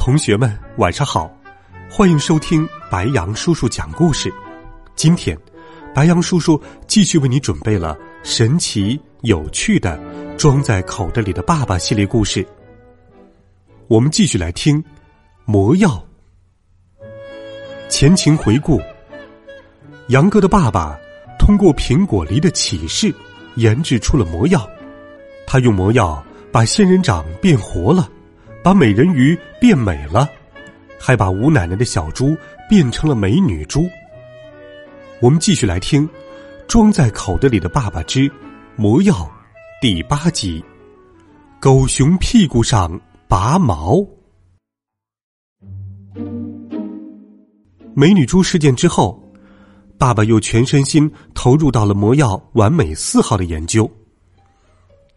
[0.00, 1.30] 同学们，晚上好！
[1.90, 4.32] 欢迎收听白杨叔叔讲故事。
[4.96, 5.38] 今天，
[5.94, 9.98] 白杨叔叔继续为你准备了神奇有趣的
[10.36, 12.44] 《装在口袋里的爸爸》系列故事。
[13.88, 14.82] 我们继续来听
[15.44, 15.90] 《魔药》。
[17.90, 18.80] 前情回顾：
[20.08, 20.98] 杨哥的爸爸
[21.38, 23.14] 通过苹果梨的启示，
[23.56, 24.66] 研制出了魔药。
[25.46, 28.08] 他用魔药把仙人掌变活了。
[28.62, 30.28] 把美人鱼变美了，
[30.98, 32.36] 还把吴奶奶的小猪
[32.68, 33.88] 变成了美女猪。
[35.20, 36.06] 我们继续来听
[36.66, 38.30] 《装在口袋里的爸爸之
[38.76, 39.14] 魔药》
[39.80, 40.62] 第八集：
[41.58, 44.06] 狗熊屁股上拔毛。
[47.94, 49.22] 美女猪事件之后，
[49.98, 53.90] 爸爸又全身心投入到了魔药完美四号的研究。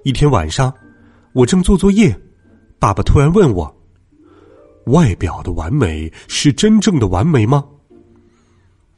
[0.06, 0.74] 一天晚上，
[1.34, 2.18] 我正做作业。
[2.84, 3.74] 爸爸突然问我
[4.92, 7.64] ：“外表的完美是真正的完美吗？”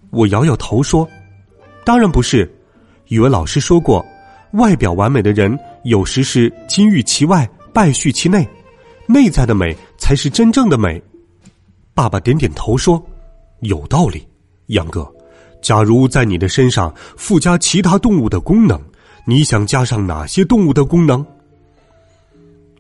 [0.10, 1.08] 我摇摇头说
[1.86, 2.52] ：“当然不是。
[3.10, 4.04] 语文老师说过，
[4.54, 8.50] 外表完美的人有时是金玉其外，败絮其内，
[9.06, 11.00] 内在的美才是真正的美。”
[11.94, 13.00] 爸爸点点头说
[13.62, 14.28] ：“有道理，
[14.70, 15.08] 杨哥。
[15.62, 18.82] 假如在你的身上附加其他动物的功能，
[19.28, 21.24] 你想加上哪些动物的功能？”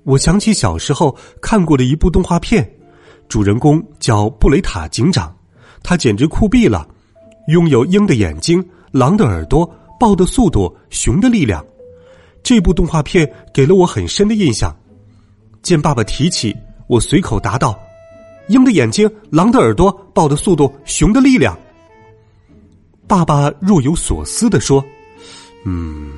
[0.05, 2.67] 我想起小时候看过的一部动画片，
[3.27, 5.35] 主人公叫布雷塔警长，
[5.81, 6.87] 他简直酷毙了，
[7.47, 9.67] 拥有鹰的眼睛、狼的耳朵、
[9.99, 11.65] 豹的速度、熊的力量。
[12.43, 14.75] 这部动画片给了我很深的印象。
[15.63, 16.55] 见爸爸提起，
[16.85, 17.75] 我随口答道
[18.49, 21.57] ：“鹰的眼睛、狼的耳朵、豹的速度、熊的力量。”
[23.07, 24.85] 爸爸若有所思的说
[25.65, 26.13] ：“嗯，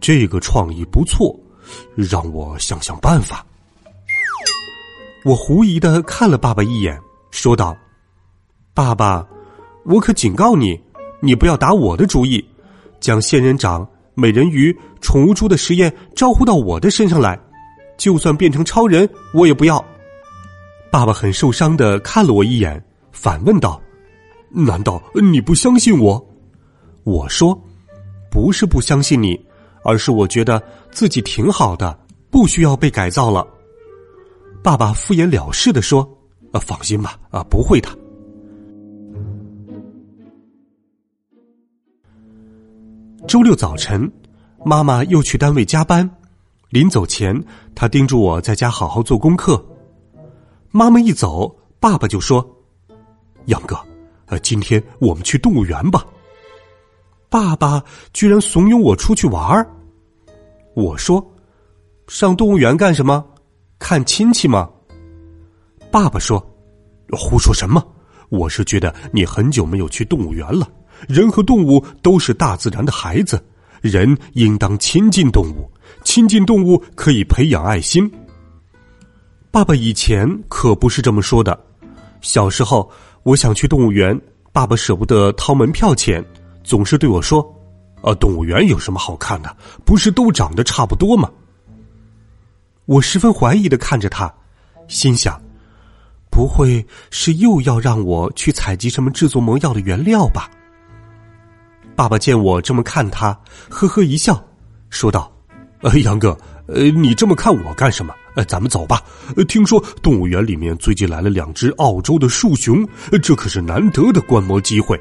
[0.00, 1.32] 这个创意不错。”
[1.94, 3.44] 让我想想办法。
[5.24, 6.98] 我狐疑的看了爸爸一眼，
[7.30, 7.76] 说道
[8.72, 9.26] ：“爸爸，
[9.84, 10.80] 我可警告你，
[11.20, 12.42] 你不要打我的主意，
[13.00, 17.38] 将仙人掌、美人鱼、宠物猪的实验招呼到我的身上来，
[17.98, 19.84] 就算变成超人，我也不要。”
[20.90, 22.82] 爸爸很受伤的看了我一眼，
[23.12, 23.80] 反问道
[24.48, 26.26] ：“难道你不相信我？”
[27.04, 27.56] 我说
[28.30, 29.38] ：“不是不相信你。”
[29.82, 31.98] 而是我觉得自己挺好的，
[32.30, 33.46] 不需要被改造了。
[34.62, 36.02] 爸爸敷衍了事的说
[36.52, 37.88] ：“啊，放心吧，啊，不会的。”
[43.26, 44.10] 周六早晨，
[44.64, 46.10] 妈妈又去单位加班，
[46.68, 47.42] 临走前，
[47.74, 49.64] 她叮嘱我在家好好做功课。
[50.70, 52.46] 妈妈一走，爸爸就说
[53.46, 53.78] ：“杨哥，
[54.26, 56.04] 呃，今天我们去动物园吧。”
[57.30, 57.82] 爸爸
[58.12, 59.64] 居然怂恿我出去玩儿，
[60.74, 61.24] 我说
[62.08, 63.24] ：“上动物园干什么？
[63.78, 64.68] 看亲戚吗？”
[65.92, 66.44] 爸爸说
[67.16, 67.80] ：“胡说什么？
[68.30, 70.68] 我是觉得你很久没有去动物园了。
[71.08, 73.40] 人和动物都是大自然的孩子，
[73.80, 75.70] 人应当亲近动物，
[76.02, 78.10] 亲近动物可以培养爱心。”
[79.52, 81.56] 爸爸以前可不是这么说的。
[82.22, 82.90] 小时候，
[83.22, 84.20] 我想去动物园，
[84.52, 86.24] 爸爸舍不得掏门票钱。
[86.62, 87.42] 总是对我说
[88.02, 89.56] ：“啊，动物园有什么好看的？
[89.84, 91.30] 不是都长得差不多吗？”
[92.86, 94.32] 我十分怀疑的看着他，
[94.88, 95.40] 心想
[96.30, 100.50] ：“不会是又要让我去采集什么制作魔药的原料吧？”
[101.94, 103.38] 爸爸见我这么看他，
[103.68, 104.42] 呵呵一笑，
[104.88, 105.30] 说道
[105.82, 108.14] ：“呃，杨哥，呃，你这么看我干什么？
[108.34, 109.02] 呃，咱们走吧。
[109.48, 112.88] 听说动物园里面最近来了两只澳洲的树熊，
[113.22, 115.00] 这可是难得的观摩机会。”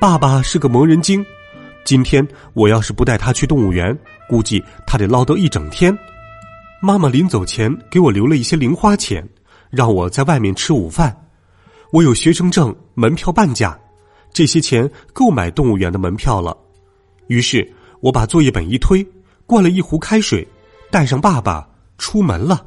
[0.00, 1.26] 爸爸是个磨人精，
[1.84, 2.24] 今天
[2.54, 3.98] 我要是不带他去动物园，
[4.28, 5.96] 估计他得唠叨一整天。
[6.80, 9.28] 妈妈临走前给我留了一些零花钱，
[9.70, 11.28] 让我在外面吃午饭。
[11.90, 13.76] 我有学生证，门票半价，
[14.32, 16.56] 这些钱够买动物园的门票了。
[17.26, 17.68] 于是
[17.98, 19.04] 我把作业本一推，
[19.46, 20.46] 灌了一壶开水，
[20.92, 22.64] 带上爸爸出门了。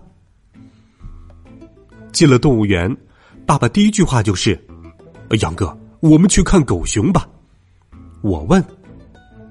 [2.12, 2.94] 进了动物园，
[3.46, 4.62] 爸爸第一句话就是
[5.32, 7.30] ：“呃杨哥。”我们去看狗熊吧，
[8.22, 8.64] 我问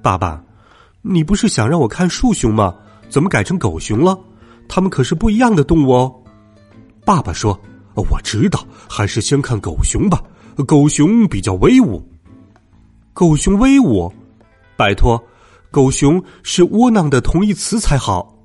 [0.03, 0.43] 爸爸
[1.01, 2.75] ：“你不是想让我看树熊吗？
[3.09, 4.19] 怎么改成狗熊了？
[4.69, 6.13] 它们可是不一样的动物哦。”
[7.07, 7.59] 爸爸说
[7.95, 10.21] ：“我知道，还是先看狗熊吧。
[10.67, 12.05] 狗熊比较威武。
[13.13, 14.13] 狗熊威武？
[14.77, 15.23] 拜托，
[15.71, 18.37] 狗熊是窝囊的同义词才好。”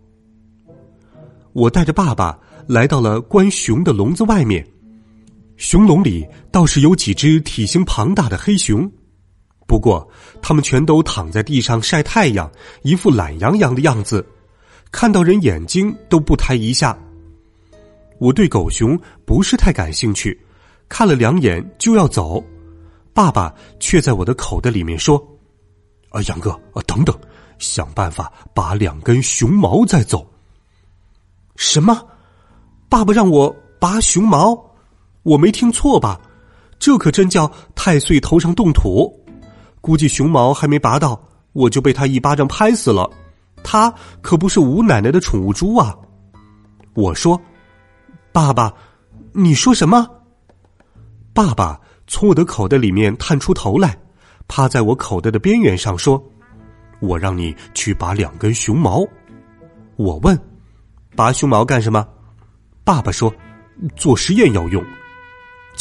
[1.54, 2.38] 我带着爸爸
[2.68, 4.63] 来到了关熊的笼子外面，
[5.57, 8.92] 熊笼里倒是有几只体型庞大的黑熊，
[9.66, 10.07] 不过
[10.42, 12.52] 它们全都躺在地上晒太阳，
[12.84, 14.25] 一副懒洋洋的样子，
[14.92, 16.98] 看到人眼睛都不抬一下。
[18.19, 20.38] 我对狗熊不是太感兴趣，
[20.90, 22.44] 看了两眼就要走，
[23.13, 25.18] 爸爸却在我的口袋里面说
[26.12, 27.18] ：“啊，杨哥，啊，等等，
[27.60, 30.30] 想办法拔两根熊毛再走。”
[31.56, 32.06] 什么？
[32.90, 34.75] 爸爸让我拔熊毛？
[35.25, 36.22] 我没听错吧？
[36.77, 39.12] 这可真叫太岁头上动土！
[39.81, 41.19] 估计熊毛还没拔到，
[41.51, 43.10] 我就被他一巴掌拍死了。
[43.63, 43.92] 他
[44.22, 45.95] 可不是吴奶奶的宠物猪啊！
[46.94, 47.42] 我说。
[48.31, 48.72] 爸爸，
[49.33, 50.07] 你说什么？
[51.33, 53.98] 爸爸从我的口袋里面探出头来，
[54.48, 56.24] 趴在我口袋的边缘上说
[57.01, 59.04] ：“我让你去拔两根熊毛。”
[59.98, 60.38] 我问
[61.16, 62.06] ：“拔熊毛干什么？”
[62.83, 63.33] 爸爸说
[63.95, 64.83] ：“做实验要用。”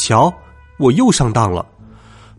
[0.05, 0.31] 瞧，
[0.77, 1.65] 我又上当了。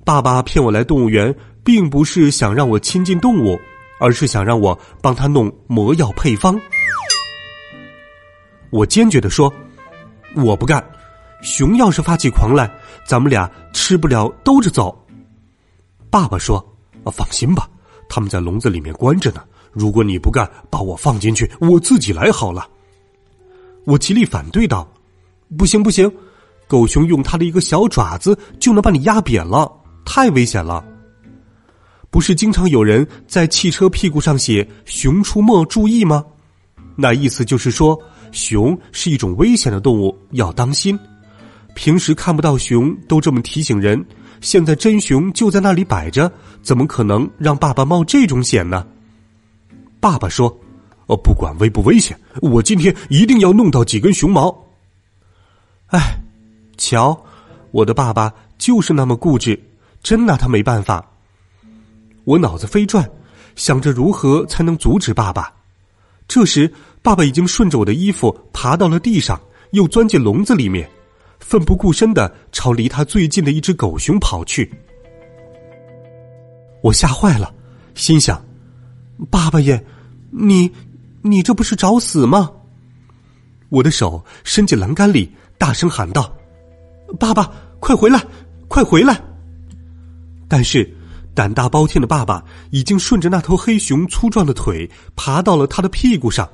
[0.05, 1.35] 爸爸骗我来动物园，
[1.65, 3.59] 并不是想让我亲近动物，
[3.99, 6.57] 而是想让我帮他弄魔药配方。
[8.71, 9.53] 我坚决的说。
[10.37, 10.85] 我不干，
[11.41, 12.71] 熊要是发起狂来，
[13.07, 14.95] 咱们俩吃不了兜着走。
[16.11, 16.63] 爸爸说
[17.11, 17.67] ：“放心吧，
[18.07, 19.43] 他们在笼子里面关着呢。
[19.73, 22.69] 如果你不干，把我放进去，我自己来好了。”
[23.87, 24.87] 我极力反对道
[25.57, 26.13] ：“不行不行，
[26.67, 29.71] 狗熊用它的一个小爪子就能把你压扁了，
[30.05, 30.85] 太危险了。
[32.11, 36.25] 不是经常有人在汽车屁股上写‘熊出没，注意’吗？
[36.97, 37.99] 那意思就是说。”
[38.33, 40.99] 熊是一种危险的动物，要当心。
[41.75, 44.05] 平时看不到熊都这么提醒人，
[44.43, 46.31] 现在真熊就在那里摆着，
[46.61, 48.85] 怎么可能让爸爸冒这种险呢？
[50.01, 50.55] 爸爸说
[51.07, 54.55] ：“哦，不管危不危险，我今天一定要弄到几根熊毛。”
[55.89, 55.99] 哎，
[56.77, 57.25] 瞧，
[57.71, 59.59] 我的爸爸就是那么固执，
[60.03, 61.05] 真拿他没办法。
[62.25, 63.09] 我脑子飞转，
[63.55, 65.53] 想着如何才能阻止爸爸。
[66.27, 66.73] 这时。
[67.03, 69.41] 爸爸已经顺着我的衣服爬到了地上，
[69.71, 70.91] 又钻进笼子里面，
[71.39, 74.69] 奋不顾身的朝离他最近的一只狗熊跑去。
[76.83, 77.55] 我吓坏了，
[77.95, 78.45] 心想
[79.31, 79.81] ：“爸爸耶，
[80.33, 80.69] 你，
[81.23, 82.51] 你这不是找死吗？”
[83.71, 86.37] 我的手伸进栏杆里，大声喊道
[87.19, 87.51] ：“爸爸，
[87.81, 88.23] 快回来，
[88.69, 89.21] 快回来！”
[90.49, 90.89] 但是，
[91.35, 96.49] 胆大包天的爸爸已经顺着那头黑熊粗壮的腿爬到了他的屁股上。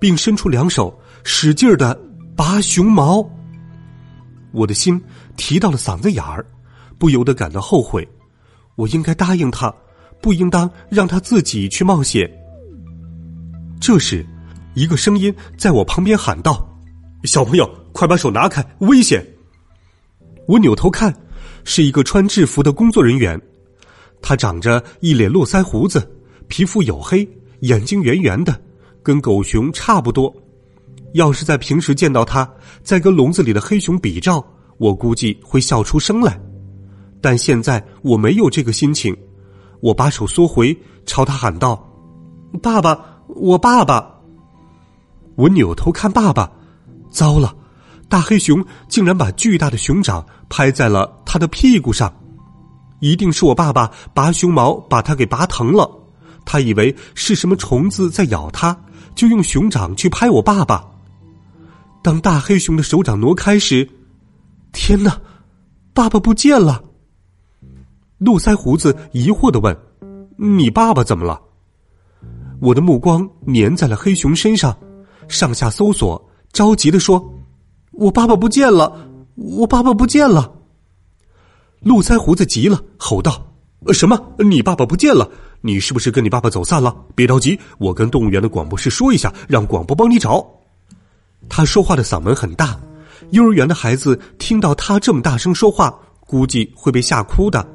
[0.00, 1.96] 并伸出两手，使劲的
[2.34, 3.22] 拔熊毛。
[4.50, 4.98] 我的心
[5.36, 6.44] 提到了嗓子眼儿，
[6.98, 8.08] 不由得感到后悔。
[8.76, 9.72] 我应该答应他，
[10.22, 12.28] 不应当让他自己去冒险。
[13.78, 14.26] 这时，
[14.74, 16.66] 一个声音在我旁边喊道
[17.24, 19.22] ：“小朋友，快把手拿开，危险！”
[20.50, 21.14] 我扭头看，
[21.62, 23.40] 是一个穿制服的工作人员，
[24.20, 26.10] 他长着一脸络腮胡子，
[26.48, 27.28] 皮肤黝黑，
[27.60, 28.60] 眼睛圆圆的。
[29.00, 30.34] 跟狗熊差不多，
[31.14, 32.50] 要是在平时见到他
[32.82, 34.44] 在跟笼子里的黑熊比照，
[34.76, 36.38] 我估计会笑出声来。
[37.20, 39.16] 但现在我没有这个心情，
[39.78, 40.76] 我把手缩回，
[41.06, 41.88] 朝他喊道
[42.60, 44.20] ：“爸爸，我爸爸。”
[45.36, 46.50] 我扭头看爸爸，
[47.08, 47.54] 糟了，
[48.10, 52.12] 大黑熊竟然把巨大的熊掌拍在了他的屁股上，
[52.98, 55.90] 一定是我爸爸拔熊毛把他给拔疼了，
[56.44, 58.76] 他以为是什么虫子在咬他。
[59.14, 60.84] 就用熊掌去拍我爸爸。
[62.00, 63.86] 当大黑熊的手掌挪开时，
[64.72, 65.20] 天哪，
[65.92, 66.82] 爸爸不见了！
[68.18, 69.76] 络腮胡子疑惑的问
[70.38, 71.40] ：“你爸爸怎么了？”
[72.62, 74.74] 我的目光粘在了黑熊身上，
[75.28, 77.22] 上下搜索，着急的说
[77.92, 79.08] ：“我爸爸不见了！
[79.34, 80.52] 我爸爸不见了！”
[81.80, 83.46] 络腮胡子急了，吼道
[83.92, 84.18] ：“什么？
[84.38, 85.28] 你爸爸不见了？”
[85.62, 86.96] 你是不是跟你爸爸走散了？
[87.14, 90.42] 别着急，我跟动物园的广播室说一下，让广播帮你找。
[91.50, 92.80] 他说话的嗓门很大，
[93.32, 97.66] 幼儿园的孩子听到他这么大声说话，估计会被吓哭的。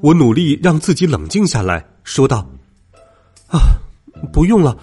[0.00, 2.44] 我努力让自己冷静下来，说道
[3.46, 3.60] ：“啊，
[4.32, 4.76] 不用了，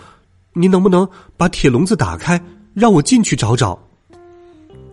[0.53, 2.41] 您能不能把铁笼子打开，
[2.73, 3.77] 让我进去找找？”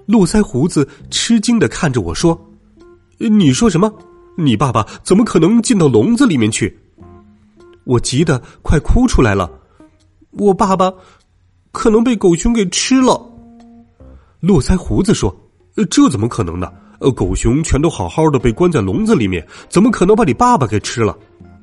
[0.09, 2.35] 络腮胡子吃惊的看着我说
[3.21, 3.93] ：“你说什么？
[4.39, 6.75] 你爸爸怎么可能进到笼子里面去？”
[7.85, 9.51] 我急得快哭出来了，
[10.31, 10.91] 我爸爸
[11.73, 13.21] 可能被狗熊给吃了。
[14.41, 15.31] 络腮胡子说
[15.91, 16.73] ：“这怎么可能呢？
[17.01, 21.15] 呃，狗熊全都好好的被关在笼子里面，怎么可能把你爸爸给吃了？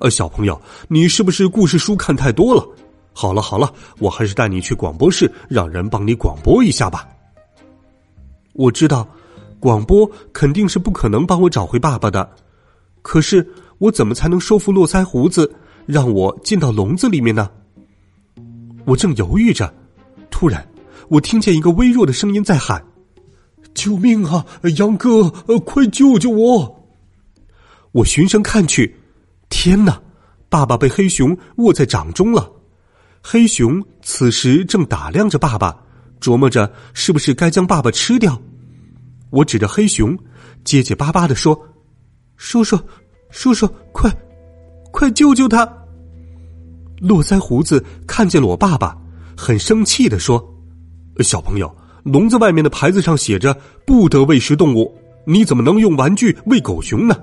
[0.02, 2.64] 呃，小朋友，你是不是故事书看太多了？
[3.12, 7.08] 好了好了，我还是带你去广播室，让人帮你广播一下吧。
[8.56, 9.08] 我知道，
[9.60, 12.30] 广播肯定是不可能帮我找回爸爸的，
[13.02, 13.46] 可是
[13.78, 15.54] 我怎么才能说服络腮胡子，
[15.86, 17.50] 让我进到笼子里面呢？
[18.86, 19.74] 我正犹豫着，
[20.32, 20.66] 突然。
[21.08, 22.84] 我听见一个微弱的声音在喊
[23.76, 24.44] ：“救命啊，
[24.76, 25.30] 杨哥，
[25.64, 26.88] 快救救我！”
[27.94, 28.96] 我循声看去，
[29.50, 30.02] 天哪，
[30.50, 32.52] 爸爸被黑熊握在掌中了。
[33.22, 35.78] 黑熊此时正打量着爸爸，
[36.26, 38.42] 琢磨着是不是该将爸爸吃掉。
[39.30, 40.18] 我指着黑熊，
[40.64, 41.56] 结结巴巴的说
[42.36, 42.80] ：“叔叔，
[43.30, 44.12] 叔叔，快，
[44.92, 45.72] 快救救他！”
[47.00, 48.98] 络腮胡子看见了我爸爸，
[49.38, 50.44] 很生气的说。
[51.20, 51.72] 小朋友，
[52.04, 53.56] 笼子外面的牌子上写着
[53.86, 54.92] “不得喂食动物”，
[55.28, 57.16] 你怎么能用玩具喂狗熊呢？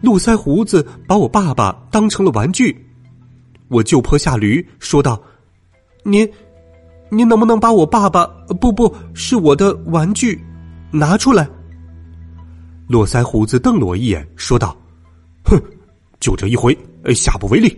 [0.00, 2.74] 络腮胡子把我爸爸当成了玩具，
[3.68, 5.22] 我就坡下驴说道
[6.02, 6.26] ：“您，
[7.10, 8.26] 您能不能把我爸爸……
[8.60, 10.42] 不，不是我的玩具，
[10.90, 11.48] 拿出来？”
[12.88, 14.76] 络腮胡子瞪了我一眼，说道
[15.44, 15.60] ：“哼，
[16.20, 16.76] 就这一回，
[17.14, 17.76] 下不为例。”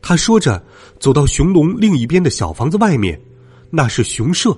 [0.00, 0.62] 他说着，
[0.98, 3.18] 走到熊笼另一边的小房子外面，
[3.70, 4.56] 那是熊舍。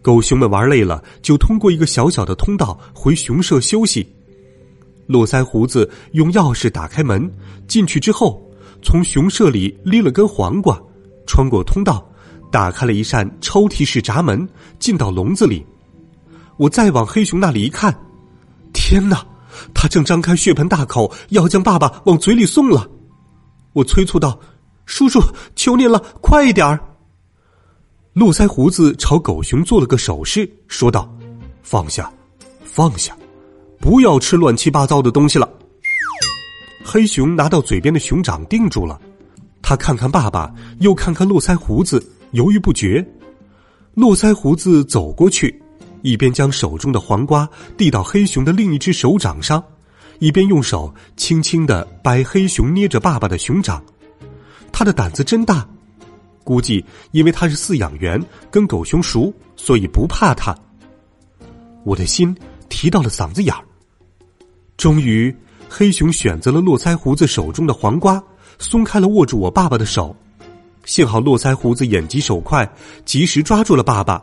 [0.00, 4.04] 狗熊们玩累了，就通过一个小小的通道回熊舍休息。
[5.06, 7.32] 络腮胡子用钥匙打开门，
[7.68, 8.42] 进去之后，
[8.82, 10.80] 从熊舍里拎了根黄瓜，
[11.32, 12.06] 穿过通道，
[12.50, 14.46] 打开了一扇抽屉式闸门，
[14.78, 15.64] 进到笼子里。
[16.58, 17.90] 我再往黑熊那里一看，
[18.74, 19.24] 天哪，
[19.72, 22.86] 他正张开血盆大口，要将爸爸往嘴里送了。
[23.72, 24.38] 我催促道。
[24.84, 25.22] 叔叔，
[25.56, 26.78] 求您了，快一点儿！
[28.12, 31.10] 络腮胡子朝狗熊做了个手势，说道
[31.62, 32.12] ：“放下，
[32.62, 33.16] 放下，
[33.80, 35.48] 不要吃乱七八糟的东西了。”
[36.84, 39.00] 黑熊拿到嘴边的熊掌定住了，
[39.62, 43.06] 他看看爸爸，又看看络腮胡子，犹豫不决。
[43.94, 45.62] 络腮胡子走过去，
[46.02, 49.62] 一边将手中的黄瓜递到黑熊的另一只手掌上，
[50.18, 53.82] 一边用手轻轻的掰黑熊捏着爸爸的熊掌。
[54.72, 55.66] 他的胆子真大，
[56.42, 60.54] 估计因为他是饲养员，跟狗熊熟，所以不怕他。
[61.84, 62.34] 我的心
[62.68, 63.62] 提到了嗓子眼儿。
[64.76, 65.34] 终于，
[65.68, 68.22] 黑熊选择了络腮胡子手中的黄瓜，
[68.58, 70.14] 松开了握住我爸爸的手。
[70.84, 72.68] 幸好络腮胡子眼疾手快，
[73.04, 74.22] 及时抓住了爸爸，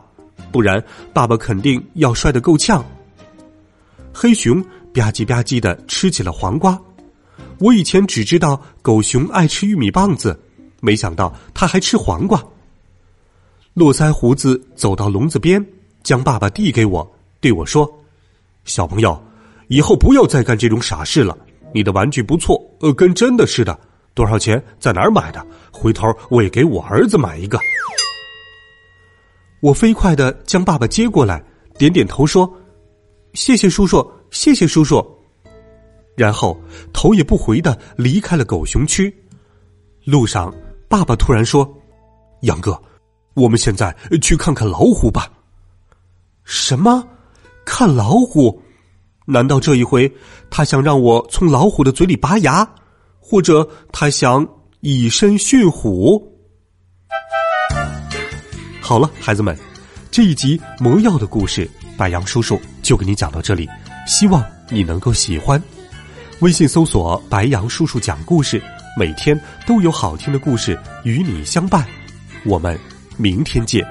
[0.52, 0.82] 不然
[1.12, 2.84] 爸爸肯定要摔得够呛。
[4.12, 6.78] 黑熊吧唧吧唧的吃起了黄瓜。
[7.58, 10.38] 我以前只知道狗熊爱吃玉米棒子，
[10.80, 12.42] 没想到它还吃黄瓜。
[13.72, 15.64] 络腮胡子走到笼子边，
[16.02, 17.10] 将爸爸递给我，
[17.40, 17.90] 对我说
[18.66, 19.18] ：“小朋友，
[19.68, 21.36] 以后不要再干这种傻事了。
[21.72, 23.78] 你的玩具不错，呃，跟真的似的。
[24.20, 24.62] 多少钱？
[24.78, 25.42] 在哪儿买的？
[25.72, 27.58] 回头我也给我儿子买一个。”
[29.60, 31.42] 我飞快的将爸爸接过来，
[31.78, 32.52] 点点头说
[33.32, 35.02] ：“谢谢叔叔，谢谢叔叔。”
[36.14, 36.60] 然后
[36.92, 39.10] 头也不回的离开了狗熊区。
[40.04, 40.54] 路上，
[40.86, 41.66] 爸爸突然说
[42.42, 42.78] ：“杨哥，
[43.32, 45.32] 我们现在去看看老虎吧。”
[46.44, 47.02] 什么？
[47.64, 48.62] 看老虎？
[49.24, 50.12] 难道这一回
[50.50, 52.68] 他想让我从老虎的嘴里拔牙，
[53.20, 54.46] 或者他想
[54.80, 56.20] 以身驯虎？
[58.80, 59.56] 好了，孩子们，
[60.10, 63.68] 这一集魔药的故事，白杨叔叔就给你讲到这里，
[64.06, 65.62] 希望你能够喜欢。
[66.40, 68.60] 微信搜索“白杨叔叔讲故事”，
[68.98, 71.86] 每天都有好听的故事与你相伴。
[72.44, 72.76] 我们
[73.18, 73.86] 明天见，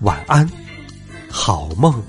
[0.00, 0.48] 晚安，
[1.30, 2.02] 好梦。